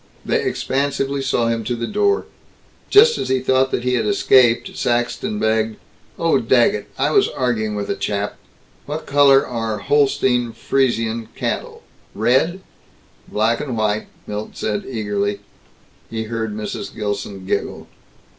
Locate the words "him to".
1.49-1.75